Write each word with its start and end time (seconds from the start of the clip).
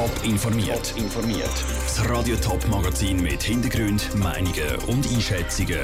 Top 0.00 0.24
informiert. 0.24 0.94
informiert. 0.96 1.52
Das 1.84 2.08
Radio 2.08 2.34
Top 2.36 2.66
Magazin 2.68 3.20
mit 3.20 3.42
Hintergrund, 3.42 4.08
Meinungen 4.16 4.76
und 4.86 5.06
Einschätzungen 5.06 5.80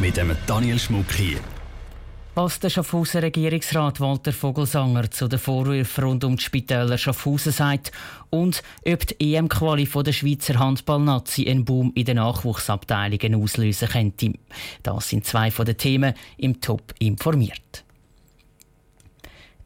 mit 0.00 0.16
dem 0.16 0.36
Daniel 0.48 0.80
Schmuck 0.80 1.12
hier. 1.12 1.38
Was 2.34 2.58
der 2.58 2.70
Schaffhauser 2.70 3.22
Regierungsrat 3.22 4.00
Walter 4.00 4.32
Vogelsanger 4.32 5.12
zu 5.12 5.28
den 5.28 5.38
Vorwürfen 5.38 6.02
rund 6.02 6.24
um 6.24 6.34
die 6.34 6.42
Spitäler 6.42 6.98
Schaffhausen 6.98 7.52
sagt 7.52 7.92
und 8.30 8.64
ob 8.84 9.06
die 9.06 9.36
EM-Quali 9.36 9.88
der 10.04 10.12
Schweizer 10.12 10.58
Handballnazi 10.58 11.48
einen 11.48 11.64
Boom 11.64 11.92
in 11.94 12.04
den 12.04 12.16
Nachwuchsabteilungen 12.16 13.40
auslösen 13.40 13.86
könnte. 13.86 14.32
Das 14.82 15.08
sind 15.08 15.24
zwei 15.24 15.52
von 15.52 15.66
den 15.66 15.76
Themen 15.76 16.14
im 16.36 16.60
Top 16.60 16.92
informiert. 16.98 17.85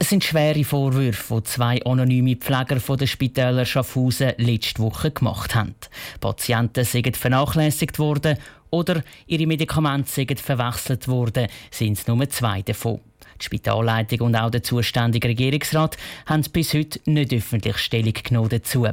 Es 0.03 0.09
sind 0.09 0.25
schwere 0.25 0.65
Vorwürfe, 0.65 1.35
die 1.35 1.43
zwei 1.43 1.85
anonyme 1.85 2.35
Pfleger 2.35 2.81
von 2.81 2.97
der 2.97 3.07
Spitäler 3.07 3.67
Schaffhausen 3.67 4.33
letzte 4.39 4.83
Woche 4.83 5.11
gemacht 5.11 5.55
haben. 5.55 5.75
Patienten 6.21 6.87
sind 6.87 7.19
vernachlässigt 7.19 7.99
worden 7.99 8.39
oder 8.71 9.05
ihre 9.27 9.47
Medikamente 9.47 10.11
sind 10.11 10.41
verwechselt 10.41 11.07
worden, 11.07 11.49
sind 11.71 11.99
es 11.99 12.07
nur 12.07 12.27
zwei 12.31 12.63
davon. 12.63 13.01
Die 13.41 13.45
Spitalleitung 13.45 14.21
und 14.21 14.37
auch 14.37 14.51
der 14.51 14.63
zuständige 14.63 15.29
Regierungsrat 15.29 15.99
haben 16.25 16.45
bis 16.51 16.73
heute 16.73 16.99
nicht 17.05 17.35
öffentlich 17.35 17.77
Stellung 17.77 18.15
genommen 18.15 18.49
dazu. 18.49 18.87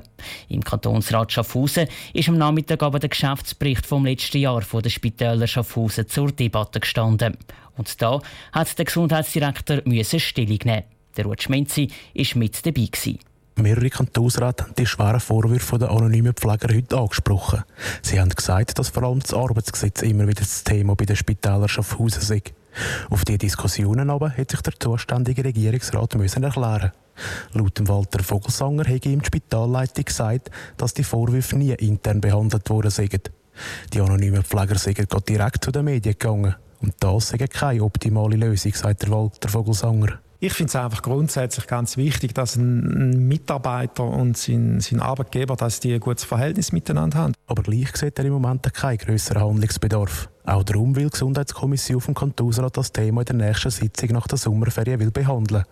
Im 0.49 0.61
Kantonsrat 0.61 1.31
Schaffhausen 1.31 1.87
ist 2.11 2.27
am 2.27 2.37
Nachmittag 2.37 2.83
aber 2.83 2.99
der 2.99 3.09
Geschäftsbericht 3.09 3.85
vom 3.85 4.05
letzten 4.05 4.39
Jahr 4.39 4.61
von 4.61 4.83
der 4.83 4.89
Spitäler 4.89 5.47
Schaffhausen 5.47 6.09
zur 6.09 6.33
Debatte 6.33 6.81
gestanden. 6.81 7.37
Und 7.77 8.01
da 8.01 8.21
hat 8.51 8.77
der 8.77 8.85
Gesundheitsdirektor 8.85 9.83
Stellung 10.03 10.59
nehmen. 10.65 10.96
Der 11.17 11.25
Ruth 11.25 11.43
Schmenzi 11.43 11.89
war 12.15 12.37
mit 12.37 12.65
dabei. 12.65 12.85
Gewesen. 12.85 13.19
Mehrere 13.55 13.89
Kantonsräte 13.89 14.65
haben 14.65 14.75
die 14.77 14.85
schweren 14.85 15.19
Vorwürfe 15.19 15.79
der 15.79 15.89
anonymen 15.89 16.33
Pfleger 16.33 16.73
heute 16.73 16.95
angesprochen. 16.95 17.63
Sie 18.03 18.19
haben 18.19 18.29
gesagt, 18.29 18.77
dass 18.77 18.89
vor 18.89 19.03
allem 19.03 19.19
das 19.19 19.33
Arbeitsgesetz 19.33 20.03
immer 20.03 20.27
wieder 20.27 20.41
das 20.41 20.63
Thema 20.63 20.95
bei 20.95 21.05
den 21.05 21.15
Spitälern 21.15 21.67
Schaffhausen 21.67 22.21
sei. 22.21 22.43
Auf 23.09 23.25
diese 23.25 23.39
Diskussionen 23.39 24.11
aber 24.11 24.29
hat 24.29 24.51
sich 24.51 24.61
der 24.61 24.79
zuständige 24.79 25.43
Regierungsrat 25.43 26.13
müssen 26.15 26.43
erklären. 26.43 26.91
Laut 27.53 27.87
Walter 27.87 28.23
Vogelsanger 28.23 28.87
hat 28.87 29.07
ihm 29.07 29.21
die 29.21 29.25
Spitalleitung 29.25 30.05
gesagt, 30.05 30.51
dass 30.77 30.93
die 30.93 31.03
Vorwürfe 31.03 31.57
nie 31.57 31.73
intern 31.73 32.21
behandelt 32.21 32.69
worden 32.69 32.91
seien. 32.91 33.21
Die 33.91 34.01
anonymen 34.01 34.43
Pfleger 34.43 34.77
seien 34.77 35.07
direkt 35.27 35.65
zu 35.65 35.71
den 35.71 35.85
Medien 35.85 36.13
gegangen. 36.13 36.55
Und 36.79 36.93
das 36.99 37.29
sei 37.29 37.37
keine 37.39 37.83
optimale 37.83 38.35
Lösung, 38.35 38.73
sagt 38.73 39.09
Walter 39.09 39.49
Vogelsanger. 39.49 40.19
Ich 40.39 40.53
finde 40.53 40.69
es 40.69 40.75
einfach 40.75 41.01
grundsätzlich 41.01 41.65
ganz 41.65 41.97
wichtig, 41.97 42.35
dass 42.35 42.57
ein 42.57 43.27
Mitarbeiter 43.27 44.03
und 44.03 44.37
sein, 44.37 44.79
sein 44.81 45.01
Arbeitgeber 45.01 45.55
dass 45.55 45.79
die 45.79 45.95
ein 45.95 45.99
gutes 45.99 46.25
Verhältnis 46.25 46.71
miteinander 46.71 47.17
haben. 47.17 47.33
Aber 47.47 47.63
gleich 47.63 47.95
sieht 47.95 48.19
er 48.19 48.25
im 48.25 48.33
Moment 48.33 48.71
keinen 48.71 48.99
grösseren 48.99 49.41
Handlungsbedarf. 49.41 50.29
Auch 50.45 50.63
darum 50.63 50.95
will 50.95 51.05
die 51.05 51.09
Gesundheitskommission 51.09 52.01
vom 52.01 52.13
Kantonsrat 52.13 52.77
das 52.77 52.91
Thema 52.91 53.21
in 53.21 53.25
der 53.25 53.47
nächsten 53.47 53.71
Sitzung 53.71 54.09
nach 54.09 54.27
der 54.27 54.37
Sommerferien 54.37 54.99
will 54.99 55.11
behandeln. 55.11 55.63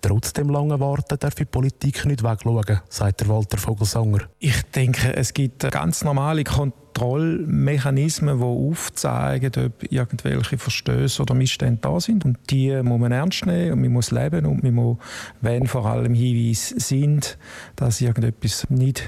Trotz 0.00 0.32
dem 0.32 0.50
langen 0.50 0.80
Warten 0.80 1.18
darf 1.20 1.36
die 1.36 1.44
Politik 1.44 2.04
nicht 2.04 2.24
wegschauen, 2.24 2.80
sagt 2.88 3.20
der 3.20 3.28
Walter 3.28 3.58
Vogelsanger. 3.58 4.22
Ich 4.40 4.62
denke, 4.74 5.14
es 5.14 5.32
gibt 5.32 5.70
ganz 5.70 6.02
normale 6.02 6.42
Kontrollen 6.42 6.81
Kontrollmechanismen, 7.02 8.38
die 8.38 8.44
aufzeigen, 8.44 9.50
ob 9.66 9.92
irgendwelche 9.92 10.56
Verstöße 10.56 11.20
oder 11.20 11.34
Missstände 11.34 11.80
da 11.80 11.98
sind. 11.98 12.24
Und 12.24 12.38
die 12.48 12.80
muss 12.82 13.00
man 13.00 13.10
ernst 13.10 13.44
nehmen 13.44 13.72
und 13.72 13.80
man 13.80 13.92
muss 13.92 14.12
leben 14.12 14.46
und 14.46 14.62
man 14.62 14.72
muss, 14.72 14.98
wenn 15.40 15.66
vor 15.66 15.84
allem 15.86 16.14
Hinweise 16.14 16.78
sind, 16.78 17.38
dass 17.74 18.00
irgendetwas 18.00 18.70
nicht 18.70 19.02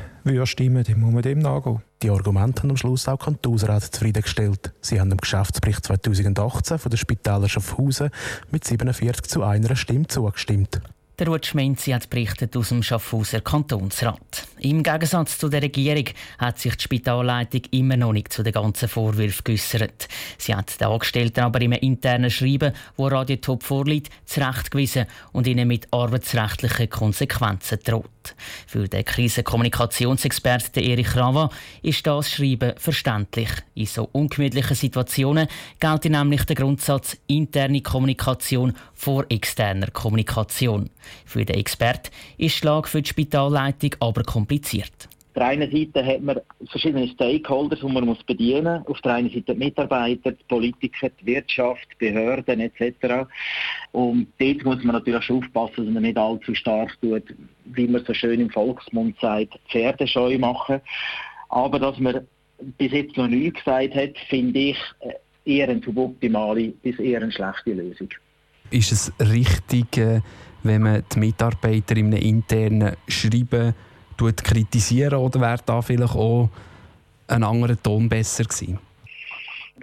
stimmen 0.45 0.83
dann 0.83 1.01
muss 1.01 1.13
man 1.13 1.23
dem 1.23 1.39
nachgehen. 1.39 1.83
Die 2.03 2.11
Argumente 2.11 2.63
haben 2.63 2.71
am 2.71 2.77
Schluss 2.77 3.07
auch 3.07 3.19
Kantonsrat 3.19 3.95
zufriedengestellt. 3.95 4.73
Sie 4.81 5.01
haben 5.01 5.11
dem 5.11 5.19
Geschäftsbericht 5.19 5.85
2018 5.85 6.79
von 6.79 6.91
der 6.91 6.97
Spitäler 6.97 7.49
Schaffhausen 7.49 8.11
mit 8.51 8.65
47 8.65 9.27
zu 9.27 9.45
einer 9.45 9.77
Stimme 9.77 10.09
zugestimmt. 10.09 10.81
Der 11.21 11.29
Ruth 11.29 11.47
Schmenzi 11.47 11.93
hat 11.93 12.11
berichtet 12.11 12.57
aus 12.57 12.71
dem 12.71 12.83
Schaffhauser 12.83 13.41
Kantonsrat. 13.41 14.49
Im 14.65 14.83
Gegensatz 14.83 15.37
zu 15.37 15.51
der 15.51 15.61
Regierung 15.61 16.07
hat 16.39 16.59
sich 16.59 16.75
die 16.75 16.85
Spitalleitung 16.85 17.61
immer 17.71 17.99
noch 17.99 18.15
nicht 18.15 18.33
zu 18.33 18.43
den 18.43 18.55
ganzen 18.55 18.89
Vorwürfen 18.89 19.45
geäussert. 19.45 20.09
Sie 20.39 20.55
hat 20.55 20.81
den 20.81 20.89
Angestellten 20.89 21.41
aber 21.41 21.61
im 21.61 21.73
internen 21.73 22.31
Schreiben, 22.31 22.73
wo 22.97 23.09
Radio 23.09 23.37
Top 23.37 23.63
vorliegt, 23.63 24.11
zurechtgewiesen 24.25 25.05
und 25.33 25.47
ihnen 25.47 25.69
mit 25.69 25.89
arbeitsrechtlichen 25.91 26.89
Konsequenzen 26.89 27.79
droht. 27.85 28.09
Für 28.67 28.89
den 28.89 29.05
Krisenkommunikationsexperten 29.05 30.83
Erich 30.83 31.15
Rava 31.15 31.51
ist 31.83 32.07
das 32.07 32.31
Schreiben 32.31 32.73
verständlich. 32.79 33.51
In 33.75 33.85
so 33.85 34.09
ungemütlichen 34.13 34.77
Situationen 34.77 35.47
gilt 35.79 36.07
nämlich 36.07 36.45
der 36.45 36.57
Grundsatz 36.57 37.19
interne 37.27 37.83
Kommunikation 37.83 38.73
vor 38.95 39.27
externer 39.29 39.91
Kommunikation. 39.91 40.89
Für 41.27 41.45
den 41.45 41.57
Experten 41.57 42.11
ist 42.39 42.65
Lage 42.65 42.89
für 42.89 43.03
die 43.03 43.11
Spitalleitung 43.11 43.95
aber 44.01 44.23
kompliziert. 44.23 44.54
Auf 45.35 45.41
der 45.41 45.49
einen 45.49 45.71
Seite 45.73 46.07
hat 46.07 46.23
man 46.23 46.41
verschiedene 46.71 47.09
Stakeholders, 47.09 47.81
die 47.81 47.93
man 47.93 48.07
muss 48.07 48.23
bedienen 48.23 48.83
muss. 48.83 48.89
Auf 48.89 49.01
der 49.01 49.15
einen 49.15 49.31
Seite 49.31 49.53
die 49.53 49.59
Mitarbeiter, 49.59 50.31
die 50.31 50.45
Politiker, 50.49 51.11
die 51.21 51.27
Wirtschaft, 51.27 51.89
die 52.01 52.07
Behörden 52.07 52.61
etc. 52.61 53.27
Und 53.91 54.29
dort 54.39 54.65
muss 54.65 54.85
man 54.85 54.95
natürlich 54.95 55.25
schon 55.25 55.39
aufpassen, 55.39 55.87
dass 55.87 55.95
man 55.95 56.05
nicht 56.05 56.17
allzu 56.17 56.55
stark 56.55 56.97
tut, 57.01 57.25
wie 57.65 57.89
man 57.89 58.05
so 58.05 58.15
schön 58.15 58.39
im 58.39 58.51
Volksmund 58.51 59.17
sagt, 59.21 59.59
Pferdescheu 59.71 60.39
machen. 60.39 60.81
Aber 61.49 61.81
dass 61.81 61.99
man 61.99 62.29
bis 62.79 62.93
jetzt 62.93 63.17
noch 63.17 63.27
nichts 63.27 63.65
gesagt 63.65 63.95
hat, 63.97 64.17
finde 64.29 64.59
ich 64.59 64.79
eher 65.45 65.69
eine 65.69 65.83
suboptimale 65.83 66.69
bis 66.83 66.99
eher 67.01 67.23
eine 67.23 67.33
schlechte 67.33 67.73
Lösung. 67.73 68.09
Ist 68.71 68.93
es 68.93 69.13
richtig, 69.21 69.97
äh, 69.97 70.21
wenn 70.63 70.83
man 70.83 71.03
die 71.13 71.19
Mitarbeiter 71.19 71.97
in 71.97 72.07
einem 72.07 72.23
internen 72.23 72.97
Schreiben 73.09 73.75
kritisieren 74.17 75.19
oder 75.19 75.41
wäre 75.41 75.61
da 75.65 75.83
vielleicht 75.83 76.15
auch 76.15 76.49
ein 77.27 77.43
anderer 77.43 77.81
Ton 77.83 78.09
besser 78.09 78.45
gewesen? 78.45 78.79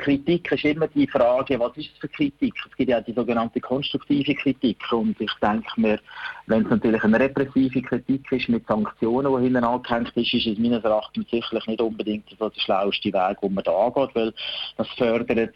Kritik 0.01 0.51
ist 0.51 0.66
immer 0.66 0.88
die 0.88 1.07
Frage, 1.07 1.59
was 1.59 1.78
ist 1.78 1.91
es 1.94 2.00
für 2.00 2.07
Kritik? 2.09 2.53
Es 2.67 2.75
gibt 2.75 2.89
ja 2.89 3.00
die 3.01 3.13
sogenannte 3.13 3.62
konstruktive 3.62 4.34
Kritik 4.35 4.79
und 4.91 5.19
ich 5.22 5.31
denke 5.41 5.79
mir, 5.79 6.00
wenn 6.47 6.63
es 6.63 6.69
natürlich 6.69 7.03
eine 7.03 7.19
repressive 7.19 7.81
Kritik 7.81 8.29
ist 8.31 8.50
mit 8.50 8.66
Sanktionen, 8.67 9.31
die 9.38 9.44
hinten 9.44 9.63
angehängt 9.63 10.11
ist, 10.16 10.34
ist 10.34 10.47
es 10.47 10.57
meines 10.57 10.84
Erachtens 10.84 11.29
sicherlich 11.29 11.67
nicht 11.67 11.81
unbedingt 11.81 12.25
so 12.38 12.50
der 12.50 12.59
schlauste 12.59 13.13
Weg, 13.13 13.38
wo 13.41 13.50
man 13.50 13.63
da 13.63 13.72
angeht, 13.72 14.09
weil 14.16 14.34
das 14.78 14.88
fördert 14.97 15.56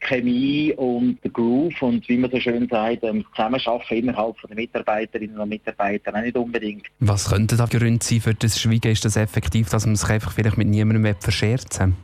Chemie 0.00 0.74
und 0.76 1.22
der 1.22 1.30
Groove 1.30 1.80
und 1.80 2.08
wie 2.08 2.18
man 2.18 2.30
so 2.30 2.38
schön 2.38 2.68
sagt, 2.68 3.04
ähm, 3.04 3.24
Zusammenarbeiten 3.34 3.94
innerhalb 3.94 4.36
der 4.46 4.56
Mitarbeiterinnen 4.56 5.38
und 5.38 5.48
Mitarbeiter 5.48 6.14
auch 6.14 6.20
nicht 6.20 6.36
unbedingt. 6.36 6.86
Was 6.98 7.30
könnte 7.30 7.56
da 7.56 7.64
Gründe 7.64 8.04
sein 8.04 8.20
für 8.20 8.34
das 8.34 8.60
Schweigen? 8.60 8.92
Ist 8.92 9.04
das 9.04 9.16
effektiv, 9.16 9.70
dass 9.70 9.86
man 9.86 9.96
sich 9.96 10.10
einfach 10.10 10.32
vielleicht 10.32 10.58
mit 10.58 10.68
niemandem 10.68 11.14
verscherzen 11.18 11.96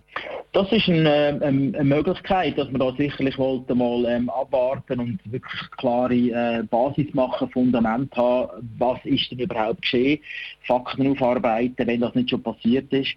das 0.53 0.71
ist 0.73 0.89
eine, 0.89 1.39
eine, 1.41 1.47
eine, 1.47 1.85
Möglichkeit, 1.85 2.59
dass 2.59 2.71
man 2.71 2.81
da 2.81 2.93
sicherlich 2.97 3.39
wollte 3.39 3.75
mal 3.75 4.05
ähm, 4.07 4.29
abwarten 4.31 4.99
und 4.99 5.21
wirklich 5.25 5.71
klare 5.77 6.15
äh, 6.15 6.63
Basis 6.65 7.13
machen, 7.15 7.51
Fundament 7.51 8.15
haben, 8.17 8.69
was 8.79 8.99
ist 9.05 9.31
denn 9.31 9.39
überhaupt 9.39 9.83
geschehen, 9.83 10.21
Fakten 10.63 11.07
aufarbeiten, 11.07 11.87
wenn 11.87 12.01
das 12.01 12.15
nicht 12.15 12.31
schon 12.31 12.43
passiert 12.43 12.93
ist. 12.93 13.15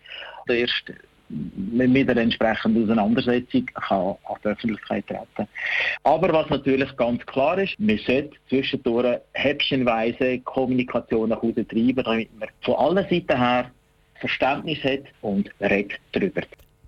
Erst 0.47 0.93
mit 1.29 2.09
einer 2.09 2.21
entsprechenden 2.21 2.83
Auseinandersetzung 2.83 3.65
kann 3.65 4.15
an 4.25 4.35
die 4.43 4.47
Öffentlichkeit 4.49 5.07
treten. 5.07 5.49
Aber 6.03 6.31
was 6.31 6.49
natürlich 6.49 6.95
ganz 6.97 7.25
klar 7.25 7.57
ist, 7.57 7.79
man 7.79 7.97
sollte 7.97 8.37
zwischendurch 8.49 9.19
häppchenweise 9.33 10.39
Kommunikation 10.39 11.29
nach 11.29 11.41
Hause 11.41 11.67
treiben, 11.67 12.03
damit 12.03 12.29
man 12.39 12.49
von 12.61 12.75
allen 12.75 13.09
Seiten 13.09 13.37
her 13.37 13.71
Verständnis 14.19 14.83
hat 14.83 15.03
und 15.21 15.49
redet 15.59 15.99
darüber. 16.11 16.41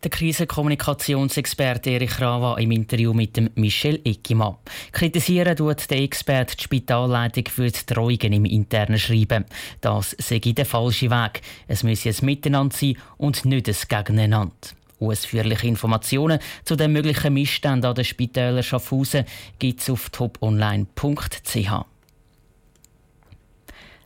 Der 0.06 0.12
Krisenkommunikationsexperte 0.12 1.90
Erich 1.90 2.22
Rava 2.22 2.60
im 2.60 2.70
Interview 2.70 3.12
mit 3.12 3.36
dem 3.36 3.50
Michel 3.56 4.00
Eckimann. 4.04 4.58
Kritisieren 4.92 5.58
tut 5.58 5.90
der 5.90 5.98
Experte 5.98 6.56
die 6.56 6.62
Spitalleitung 6.62 7.46
für 7.48 7.72
die 7.72 7.86
Treuungen 7.88 8.34
im 8.34 8.46
internen 8.46 9.00
Schreiben. 9.00 9.46
Das 9.82 10.16
sei 10.20 10.38
der 10.38 10.68
falsche 10.68 11.10
Weg. 11.10 11.42
Es 11.68 11.82
müsse 11.82 12.10
ein 12.10 12.16
Miteinander 12.22 12.76
sein 12.78 12.98
und 13.18 13.46
nicht 13.46 13.68
ein 13.68 13.76
Gegeneinander. 13.90 14.54
Ausführliche 15.00 15.66
Informationen 15.66 16.38
zu 16.66 16.76
den 16.76 16.94
möglichen 16.94 17.34
Missständen 17.34 17.90
an 17.90 17.96
den 17.96 18.06
Spitälern 18.06 18.62
Schaffhausen 18.62 19.26
gibt 19.58 19.82
es 19.82 19.90
auf 19.90 20.12
toponline.ch. 20.12 21.95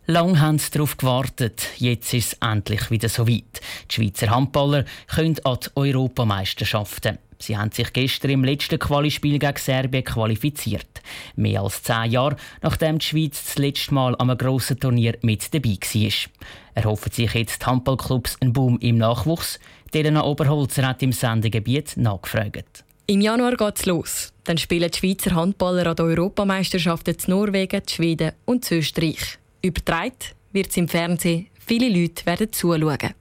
Lang 0.09 0.39
haben 0.39 0.57
sie 0.57 0.71
darauf 0.71 0.97
gewartet. 0.97 1.67
Jetzt 1.77 2.15
ist 2.15 2.33
es 2.33 2.37
endlich 2.41 2.89
wieder 2.89 3.07
so 3.09 3.27
weit. 3.27 3.61
Die 3.91 3.93
Schweizer 3.93 4.31
Handballer 4.31 4.83
können 5.05 5.35
an 5.43 5.59
die 5.63 5.69
Europameisterschaften. 5.75 7.19
Sie 7.37 7.55
haben 7.55 7.71
sich 7.71 7.93
gestern 7.93 8.31
im 8.31 8.43
letzten 8.43 8.79
Qualispiel 8.79 9.37
gegen 9.37 9.57
Serbien 9.57 10.03
qualifiziert. 10.03 11.03
Mehr 11.35 11.61
als 11.61 11.83
zehn 11.83 12.09
Jahre, 12.09 12.37
nachdem 12.63 12.97
die 12.97 13.05
Schweiz 13.05 13.43
das 13.45 13.59
letzte 13.59 13.93
Mal 13.93 14.15
an 14.15 14.31
einem 14.31 14.39
grossen 14.39 14.79
Turnier 14.79 15.15
mit 15.21 15.53
dabei 15.53 15.77
war. 15.77 16.31
Erhoffen 16.73 17.11
sich 17.11 17.31
jetzt 17.35 17.61
die 17.61 17.65
Handballclubs 17.67 18.37
einen 18.41 18.51
Boom 18.51 18.79
im 18.79 18.97
Nachwuchs? 18.97 19.59
Elena 19.93 20.23
Oberholzer 20.23 20.87
hat 20.87 21.03
im 21.03 21.11
Sendegebiet 21.11 21.97
nachgefragt. 21.97 22.83
Im 23.05 23.21
Januar 23.21 23.55
geht 23.55 23.77
es 23.77 23.85
los. 23.85 24.33
Dann 24.45 24.57
spielen 24.57 24.89
die 24.89 24.97
Schweizer 24.97 25.35
Handballer 25.35 25.85
an 25.85 25.95
den 25.97 26.07
Europameisterschaften 26.07 27.13
in 27.13 27.23
Norwegen, 27.27 27.83
Schweden 27.87 28.31
und 28.45 28.71
Österreich. 28.71 29.37
Übertragen 29.61 30.13
wird 30.53 30.69
es 30.69 30.77
im 30.77 30.87
Fernsehen. 30.87 31.47
Viele 31.65 31.89
Leute 31.89 32.25
werden 32.25 32.51
zuschauen. 32.51 33.13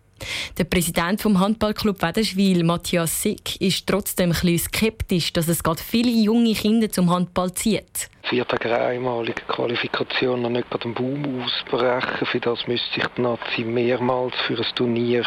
Der 0.56 0.64
Präsident 0.64 1.20
vom 1.20 1.38
Handballclub 1.38 2.02
Wederschwil, 2.02 2.64
Matthias 2.64 3.22
Sick, 3.22 3.60
ist 3.60 3.86
trotzdem 3.86 4.32
ein 4.32 4.58
skeptisch, 4.58 5.32
dass 5.32 5.48
es 5.48 5.62
gerade 5.62 5.82
viele 5.82 6.10
junge 6.10 6.54
Kinder 6.54 6.90
zum 6.90 7.10
Handball 7.10 7.52
zieht. 7.54 8.08
Vier 8.28 8.46
Tage 8.46 8.78
einmalige 8.78 9.40
Qualifikation 9.48 10.42
noch 10.42 10.50
nicht 10.50 10.68
gerade 10.68 10.84
einen 10.84 10.92
Boom 10.92 11.42
ausbrechen. 11.42 12.26
Für 12.26 12.40
das 12.40 12.66
müsste 12.66 12.92
sich 12.94 13.06
die 13.16 13.22
Nazi 13.22 13.62
mehrmals 13.62 14.34
für 14.46 14.58
ein 14.58 14.66
Turnier 14.74 15.24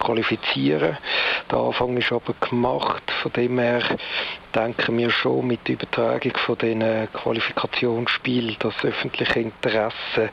qualifizieren. 0.00 0.98
Der 1.48 1.58
Anfang 1.58 1.96
ist 1.96 2.10
aber 2.10 2.34
gemacht. 2.40 3.04
Von 3.22 3.32
dem 3.34 3.60
her 3.60 3.82
denken 4.52 4.98
wir 4.98 5.10
schon 5.10 5.46
mit 5.46 5.68
der 5.68 5.74
Übertragung 5.74 6.32
von 6.44 6.58
diesen 6.58 7.12
Qualifikationsspielen, 7.12 8.56
das 8.58 8.74
öffentliche 8.82 9.38
Interesse 9.38 10.30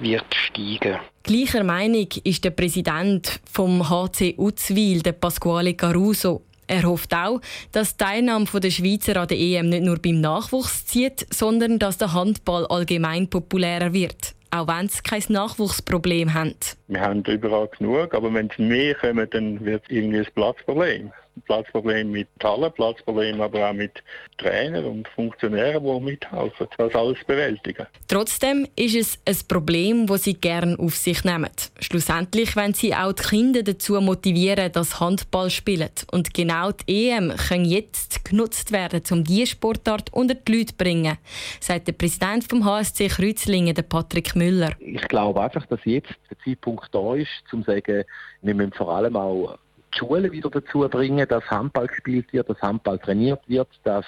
wird 0.00 0.34
steigen. 0.34 0.98
Gleicher 1.22 1.62
Meinung 1.62 2.08
ist 2.24 2.44
der 2.44 2.50
Präsident 2.50 3.40
vom 3.48 3.88
HC 3.88 4.34
Uzwil, 4.38 5.02
der 5.02 5.12
Pasquale 5.12 5.74
Caruso. 5.74 6.42
Er 6.66 6.84
hofft 6.84 7.14
auch, 7.14 7.40
dass 7.72 7.96
die 7.96 8.04
Teilnahme 8.04 8.46
der 8.46 8.70
Schweizer 8.70 9.20
an 9.20 9.28
der 9.28 9.38
EM 9.38 9.68
nicht 9.68 9.84
nur 9.84 9.98
beim 9.98 10.20
Nachwuchs 10.20 10.86
zieht, 10.86 11.26
sondern 11.32 11.78
dass 11.78 11.98
der 11.98 12.12
Handball 12.12 12.66
allgemein 12.66 13.28
populärer 13.28 13.92
wird 13.92 14.34
auch 14.54 14.68
wenn 14.68 14.88
sie 14.88 15.02
kein 15.02 15.22
Nachwuchsproblem 15.28 16.32
haben. 16.32 16.54
Wir 16.86 17.00
haben 17.00 17.24
überall 17.24 17.68
genug, 17.76 18.14
aber 18.14 18.32
wenn 18.32 18.48
es 18.50 18.58
mehr 18.58 18.94
kommen, 18.94 19.28
dann 19.30 19.64
wird 19.64 19.82
es 19.84 19.90
irgendwie 19.90 20.18
ein 20.18 20.26
Platzproblem. 20.32 21.12
Platzproblem 21.42 22.10
mit 22.10 22.28
Hallen, 22.42 22.72
Platzproblem 22.72 23.40
aber 23.40 23.68
auch 23.68 23.72
mit 23.72 24.02
Trainern 24.38 24.84
und 24.84 25.08
Funktionären, 25.08 25.82
die 25.84 26.04
mithelfen, 26.04 26.66
das 26.76 26.94
alles 26.94 27.18
bewältigen. 27.26 27.86
Trotzdem 28.08 28.66
ist 28.76 28.94
es 28.94 29.18
ein 29.26 29.48
Problem, 29.48 30.06
das 30.06 30.24
sie 30.24 30.34
gerne 30.34 30.78
auf 30.78 30.96
sich 30.96 31.24
nehmen. 31.24 31.50
Schlussendlich 31.80 32.56
wollen 32.56 32.74
sie 32.74 32.94
auch 32.94 33.12
die 33.12 33.22
Kinder 33.22 33.62
dazu 33.62 34.00
motivieren, 34.00 34.72
dass 34.72 35.00
Handball 35.00 35.50
spielen. 35.50 35.90
Und 36.10 36.34
genau 36.34 36.72
die 36.72 37.10
EM 37.10 37.34
kann 37.36 37.64
jetzt 37.64 38.24
genutzt 38.24 38.72
werden, 38.72 39.02
um 39.10 39.24
diese 39.24 39.48
Sportart 39.48 40.12
unter 40.12 40.34
die 40.34 40.52
Leute 40.52 40.66
zu 40.66 40.76
bringen, 40.76 41.18
sagt 41.60 41.88
der 41.88 41.92
Präsident 41.92 42.44
vom 42.44 42.64
HSC 42.64 43.08
Kreuzlingen, 43.08 43.74
Patrick 43.88 44.34
Müller. 44.36 44.72
Ich 44.78 45.06
glaube 45.08 45.42
einfach, 45.42 45.66
dass 45.66 45.80
jetzt 45.84 46.14
der 46.30 46.38
Zeitpunkt 46.44 46.94
da 46.94 47.14
ist, 47.14 47.28
um 47.52 47.64
zu 47.64 47.70
sagen, 47.70 48.04
wir 48.42 48.54
müssen 48.54 48.72
vor 48.72 48.94
allem 48.94 49.16
auch 49.16 49.58
die 49.94 49.98
Schulen 49.98 50.32
wieder 50.32 50.50
dazu 50.50 50.80
bringen, 50.88 51.26
dass 51.28 51.44
Handball 51.50 51.86
gespielt 51.86 52.32
wird, 52.32 52.48
dass 52.48 52.60
Handball 52.60 52.98
trainiert 52.98 53.40
wird, 53.46 53.68
dass 53.84 54.04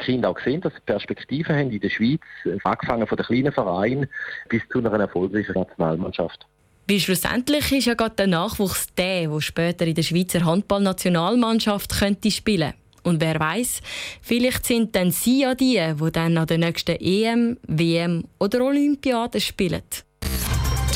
die 0.00 0.04
Kinder 0.04 0.30
auch 0.30 0.38
sehen, 0.40 0.60
dass 0.60 0.74
sie 0.74 0.80
Perspektiven 0.84 1.56
haben 1.56 1.70
in 1.70 1.80
der 1.80 1.90
Schweiz, 1.90 2.20
angefangen 2.64 3.06
von 3.06 3.16
den 3.16 3.26
kleinen 3.26 3.52
Vereinen 3.52 4.08
bis 4.48 4.62
zu 4.70 4.78
einer 4.78 4.92
erfolgreichen 4.92 5.54
Nationalmannschaft. 5.54 6.46
Weil 6.88 7.00
schlussendlich 7.00 7.72
ist 7.72 7.86
ja 7.86 7.94
gerade 7.94 8.14
der 8.14 8.26
Nachwuchs 8.26 8.88
der, 8.94 9.28
der 9.28 9.40
später 9.40 9.86
in 9.86 9.94
der 9.94 10.02
Schweizer 10.02 10.44
Handballnationalmannschaft 10.44 11.98
könnte 11.98 12.30
spielen. 12.30 12.74
Und 13.04 13.20
wer 13.20 13.38
weiß, 13.38 13.80
vielleicht 14.22 14.66
sind 14.66 14.94
dann 14.96 15.10
sie 15.10 15.42
ja 15.42 15.54
die, 15.54 15.80
die 15.94 16.12
dann 16.12 16.38
an 16.38 16.46
der 16.46 16.58
nächsten 16.58 16.96
EM, 16.96 17.58
WM 17.66 18.24
oder 18.38 18.64
Olympiade 18.64 19.40
spielen. 19.40 19.82